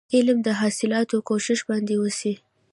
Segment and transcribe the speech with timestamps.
[0.15, 2.33] علم د حاصلولو کوښښ باید وسي.